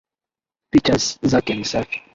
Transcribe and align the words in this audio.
Picha 0.69 0.97
zake 1.21 1.53
ni 1.55 1.65
safi 1.65 2.01